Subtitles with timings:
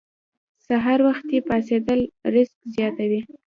[0.67, 1.99] سحر وختي پاڅیدل
[2.33, 3.21] رزق زیاتوي.